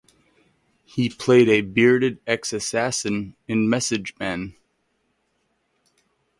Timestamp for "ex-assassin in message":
2.25-4.15